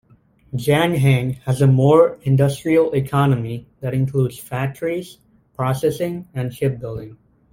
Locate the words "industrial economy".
2.23-3.67